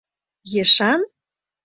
Ешан? 0.63 0.99